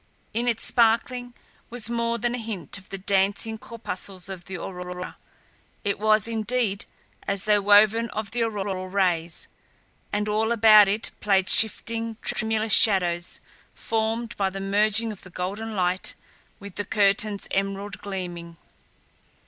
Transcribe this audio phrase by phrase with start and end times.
[0.33, 1.35] In its sparkling
[1.69, 5.15] was more than a hint of the dancing corpuscles of the aurora;
[5.83, 6.85] it was, indeed,
[7.27, 9.47] as though woven of the auroral rays.
[10.11, 13.39] And all about it played shifting, tremulous shadows
[13.75, 16.15] formed by the merging of the golden light
[16.59, 18.57] with the curtain's emerald gleaming.